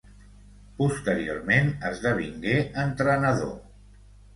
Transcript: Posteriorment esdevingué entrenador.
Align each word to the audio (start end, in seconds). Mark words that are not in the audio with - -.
Posteriorment 0.79 1.71
esdevingué 1.93 2.59
entrenador. 2.89 3.59